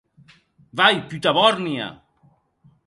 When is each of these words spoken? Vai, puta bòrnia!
Vai, 0.79 0.95
puta 1.11 1.35
bòrnia! 1.39 1.87